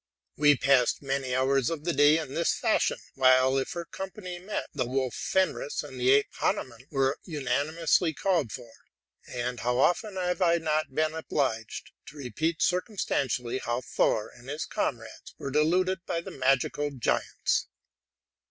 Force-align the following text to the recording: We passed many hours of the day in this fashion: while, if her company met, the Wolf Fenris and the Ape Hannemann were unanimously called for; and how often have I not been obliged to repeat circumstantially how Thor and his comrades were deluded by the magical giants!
We 0.35 0.57
passed 0.57 1.03
many 1.03 1.35
hours 1.35 1.69
of 1.69 1.83
the 1.83 1.93
day 1.93 2.17
in 2.17 2.33
this 2.33 2.55
fashion: 2.55 2.97
while, 3.13 3.59
if 3.59 3.73
her 3.73 3.85
company 3.85 4.39
met, 4.39 4.65
the 4.73 4.87
Wolf 4.87 5.13
Fenris 5.13 5.83
and 5.83 5.99
the 5.99 6.09
Ape 6.09 6.33
Hannemann 6.39 6.87
were 6.89 7.19
unanimously 7.23 8.11
called 8.11 8.51
for; 8.51 8.71
and 9.27 9.59
how 9.59 9.77
often 9.77 10.15
have 10.15 10.41
I 10.41 10.57
not 10.57 10.95
been 10.95 11.13
obliged 11.13 11.91
to 12.07 12.17
repeat 12.17 12.63
circumstantially 12.63 13.59
how 13.59 13.81
Thor 13.81 14.31
and 14.35 14.49
his 14.49 14.65
comrades 14.65 15.35
were 15.37 15.51
deluded 15.51 15.99
by 16.07 16.19
the 16.19 16.31
magical 16.31 16.89
giants! 16.89 17.67